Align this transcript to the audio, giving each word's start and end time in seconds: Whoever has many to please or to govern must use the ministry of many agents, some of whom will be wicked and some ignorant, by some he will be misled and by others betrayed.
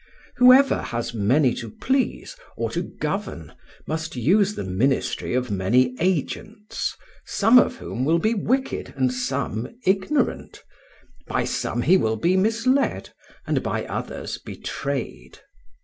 Whoever 0.37 0.81
has 0.81 1.13
many 1.13 1.53
to 1.53 1.69
please 1.69 2.35
or 2.57 2.71
to 2.71 2.81
govern 2.81 3.53
must 3.85 4.15
use 4.15 4.55
the 4.55 4.63
ministry 4.63 5.35
of 5.35 5.51
many 5.51 5.95
agents, 5.99 6.95
some 7.23 7.59
of 7.59 7.75
whom 7.75 8.03
will 8.03 8.17
be 8.17 8.33
wicked 8.33 8.95
and 8.97 9.13
some 9.13 9.69
ignorant, 9.85 10.63
by 11.27 11.43
some 11.43 11.83
he 11.83 11.97
will 11.97 12.15
be 12.17 12.35
misled 12.35 13.11
and 13.45 13.61
by 13.61 13.85
others 13.85 14.39
betrayed. 14.39 15.37